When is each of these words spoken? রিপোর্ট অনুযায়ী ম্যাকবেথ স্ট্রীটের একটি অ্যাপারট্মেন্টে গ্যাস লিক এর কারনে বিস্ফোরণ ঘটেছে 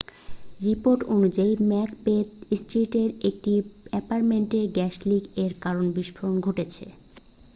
রিপোর্ট 0.59 1.01
অনুযায়ী 1.13 1.53
ম্যাকবেথ 1.69 2.27
স্ট্রীটের 2.59 3.09
একটি 3.29 3.53
অ্যাপারট্মেন্টে 3.91 4.61
গ্যাস 4.75 4.95
লিক 5.05 5.23
এর 5.37 5.51
কারনে 5.63 5.91
বিস্ফোরণ 5.97 6.35
ঘটেছে 6.47 6.85